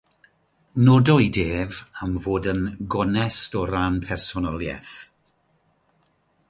Nodwyd 0.85 1.37
ef 1.49 1.75
am 2.05 2.15
fod 2.23 2.49
yn 2.55 2.63
gonest 2.95 3.59
o 3.59 3.61
ran 3.73 4.01
personoliaeth. 4.07 4.95